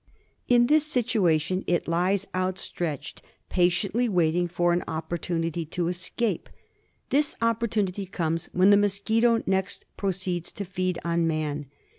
In 0.47 0.65
this 0.65 0.83
situation 0.83 1.63
it 1.67 1.87
lies 1.87 2.25
outstretched 2.33 3.21
patiently 3.49 4.09
waiting 4.09 4.47
for 4.47 4.73
an 4.73 4.83
opportunity 4.87 5.63
to 5.67 5.89
escape. 5.89 6.49
This 7.11 7.35
opportunity 7.39 8.07
comes 8.07 8.49
when 8.51 8.71
the 8.71 8.77
mosquito 8.77 9.43
next 9.45 9.85
proceeds 9.97 10.51
to 10.53 10.65
feed 10.65 10.97
on 11.05 11.27
man. 11.27 11.67